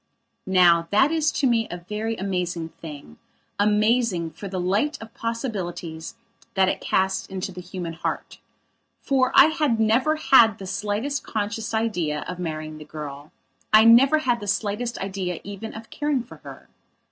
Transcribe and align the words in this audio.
Now 0.47 0.87
that 0.89 1.11
is 1.11 1.31
to 1.33 1.45
me 1.47 1.67
a 1.69 1.77
very 1.87 2.15
amazing 2.17 2.73
thingamazing 2.83 4.33
for 4.35 4.47
the 4.47 4.59
light 4.59 4.99
of 4.99 5.13
possibilities 5.13 6.15
that 6.55 6.67
it 6.67 6.81
casts 6.81 7.27
into 7.27 7.51
the 7.51 7.61
human 7.61 7.93
heart. 7.93 8.39
For 9.03 9.31
I 9.35 9.49
had 9.49 9.79
never 9.79 10.15
had 10.15 10.57
the 10.57 10.65
slightest 10.65 11.21
conscious 11.21 11.71
idea 11.75 12.21
of 12.27 12.39
marrying 12.39 12.79
the 12.79 12.83
girl; 12.85 13.31
I 13.71 13.83
never 13.85 14.17
had 14.17 14.39
the 14.39 14.47
slightest 14.47 14.97
idea 14.97 15.39
even 15.43 15.75
of 15.75 15.91
caring 15.91 16.23
for 16.23 16.37
her. 16.37 16.67